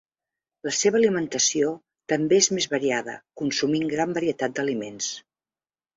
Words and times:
La 0.67 0.71
seva 0.77 0.97
alimentació 0.99 1.69
també 2.13 2.39
és 2.45 2.49
més 2.57 2.69
variada, 2.73 3.15
consumint 3.43 3.87
gran 3.95 4.17
varietat 4.19 4.57
d'aliments. 4.57 5.15